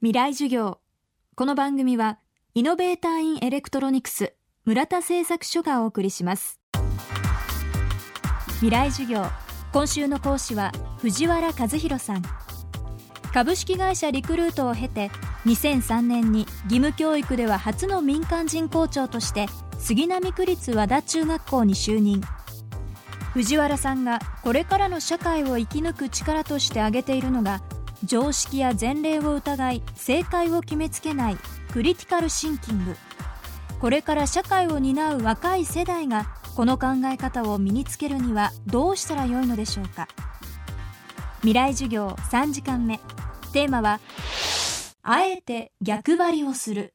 [0.00, 0.78] 未来授業。
[1.34, 2.20] この番組は
[2.54, 4.32] イノベーターインエレクトロニクス
[4.64, 6.60] 村田製作所がお送りします。
[8.60, 9.24] 未来授業。
[9.72, 12.22] 今週の講師は藤原和弘さん。
[13.34, 15.10] 株式会社リクルートを経て
[15.46, 19.46] 2003年に義務教育では初の民間人校長として
[19.80, 22.22] 杉並区立和田中学校に就任。
[23.32, 27.62] 藤原さんがこれからの社会を生き抜く力として挙げているのが
[28.04, 31.36] 常識や前例を疑い正解を決めつけない
[31.72, 32.96] クリティカルシンキング。
[33.80, 36.26] これから社会を担う若い世代が
[36.56, 40.08] この考え方を身につけるにはどうしたらよいのでしょうか。
[41.40, 42.98] 未来授業3時間目。
[43.52, 44.00] テーマは
[45.02, 46.92] あえて逆張りをする。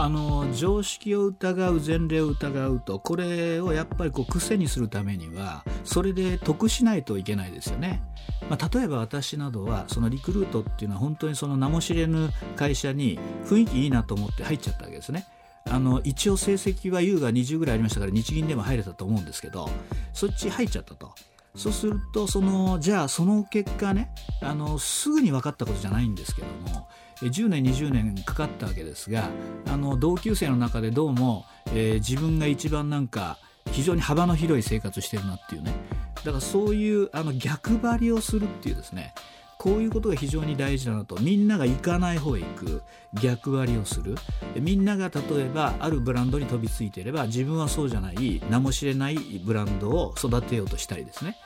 [0.00, 8.00] あの常識を疑う前例を疑うとこれをやっぱりこう癖にするためにはそれで得しないといけないですよね。
[8.48, 15.26] まあ、例えば私などはそのリクルートっていうのは本当にその名も知れぬ会社に雰囲気いいなと思って入っちゃったわけですね。
[15.68, 19.68] あの一応成績は優が20ぐらいありましたから日銀でも入れたと思うんですけど
[20.14, 21.12] そっち入っちゃったと。
[21.56, 26.88] そうするとそのじゃあその結果ねあのすぐに分かったことじゃないんですけども
[27.22, 29.28] 10年20年かかったわけですが
[29.66, 33.38] あの同級生の中でどうも、えー、自分が一番なんか
[33.72, 35.72] 非常に幅の広い生活してるなっていうね。
[36.16, 39.14] だからそういうあの逆張りをするっていうですね。
[39.58, 41.16] こういうことが非常に大事だなと。
[41.16, 42.82] みんなが行かない方へ行く
[43.20, 44.14] 逆張りをする。
[44.54, 51.36] みんなが例えばあるブランドに飛びついていれば自分はそうじゃない名も知れないブランドを育てようとしたりですね。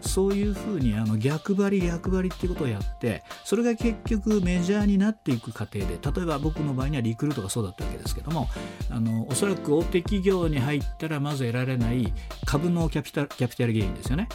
[0.00, 8.48] そういうふうにあの逆張り逆張りっていうことをやってそれが結局メジャーになっていく過程で例えば僕の場合にはリクルートがそうだったわけですけども
[8.90, 12.12] あのおそらく大手企業に入ったらまず得られない
[12.44, 14.28] 株のキャピタルキャピタルゲインですよね。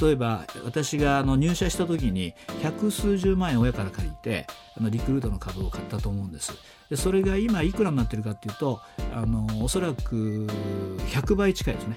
[0.00, 6.52] 例えば私があの入社した時に百数十万円親から借りてあのリクルートの株を買ったと思うんです。
[6.88, 8.80] でそれが今いくらになってるかっていうと
[9.14, 10.46] あのおそらく
[11.10, 11.96] 100倍近いですね。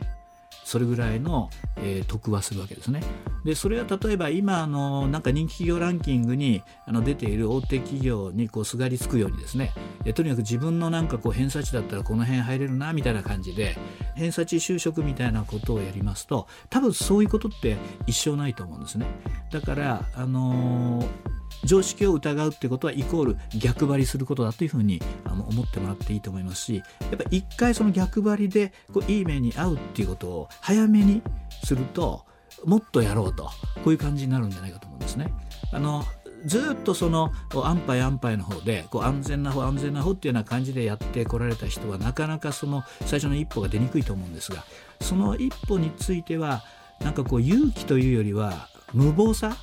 [0.63, 3.01] それぐらいの、えー、得はするわけですね。
[3.43, 9.73] でそれは例えば今あのなんか人気企業ランキングにあの出ている大手企業にこうすがりつくようにですね
[10.05, 13.77] えとにかく自分のなんかこう偏差値だったらこの辺入れるなみたいな感じで
[14.15, 19.05] 偏差値就職みたいなことをやりますと多分そういうことって一生ないと思うんですね。
[19.51, 26.83] だからあのー常識を疑うってことはイコール逆張りすることだというふうにあの思ってもらっていいと思いますしや
[27.15, 31.21] っぱり一回その逆張りでこういい目に遭うっていうことを早めに
[31.63, 32.25] すると
[32.65, 33.51] もっとやろうとこ
[33.87, 35.33] ういう感じになるんじゃないかと思うんですね。
[35.71, 36.03] あの
[36.45, 44.65] ずっとその安牌安牌の方でこう安全な方安全な方っていうような感じでやってこられた人はなかなかその最初の一歩が出にくいと思うんですが
[44.99, 46.63] その一歩については
[46.99, 49.55] なんかこう勇気というよりは無謀さ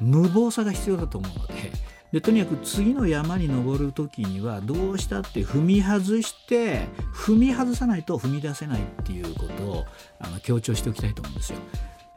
[0.00, 1.72] 無謀さが必要だと思うので
[2.12, 9.84] でとにかく次の山に登る時にはどうしたって踏み外して踏み外さないと踏み出せないっていうことを
[10.20, 11.58] あの強調しておきたいと思うんですよ。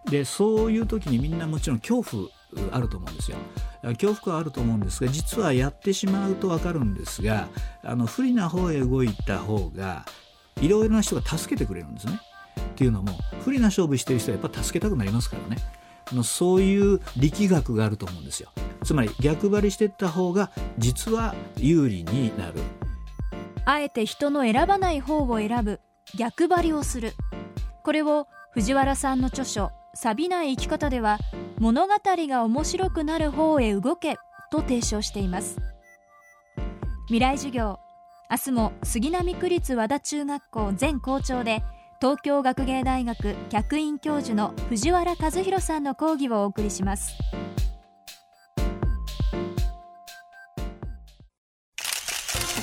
[0.05, 2.29] でそういう時にみんなもちろん恐怖
[2.71, 3.37] あると思うんですよ。
[3.81, 7.47] 恐怖はあると思うんですが実はやってしまうと分かるんですが
[7.83, 10.05] あの不利な方へ動いた方が
[10.61, 12.19] いろいろな人が助けてくれるんですね。
[12.59, 15.61] っていうのも不利な勝負してる人はやっぱ助けたくなりますからね。
[16.15, 18.49] のそういう力学があると思うんですよ。
[18.83, 22.53] つまり逆張りしていった方が実は有利になる。
[23.65, 25.79] あえて人の選ばない方を選ぶ。
[26.17, 27.13] 逆張りをする。
[27.83, 31.19] これを藤原さんの著書「錆びない生き方」では
[31.59, 34.17] 物語が面白くなる方へ動け
[34.51, 35.57] と提唱しています。
[37.07, 37.79] 未来授業。
[38.31, 41.63] 明日も杉並区立和田中学校前校長で
[42.01, 47.13] 「東京学芸大学客員教授の藤原和弘さんの講義をお送りします。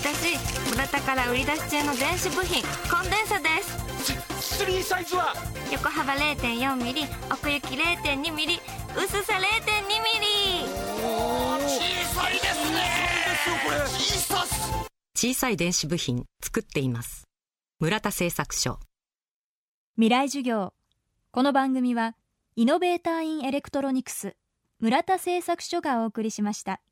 [0.02, 0.38] 私
[0.70, 4.56] 村田から売り出し中の電子部品コンデンサです。
[4.56, 5.34] スリーサイズは？
[5.70, 8.58] 横幅0.4ミリ奥行き0.2ミリ
[8.96, 9.44] 薄さ0.2ミ
[10.18, 10.66] リ。
[11.68, 11.78] 小
[12.14, 12.78] さいですね。
[13.66, 14.72] これ小さす
[15.14, 17.24] 小さい電子部品作っています。
[17.80, 18.78] 村田製作所
[19.98, 20.74] 未来授業。
[21.30, 22.16] この番組は
[22.54, 24.36] イノベーターインエレクトロニクス
[24.78, 26.82] 村田製作所がお送りしました。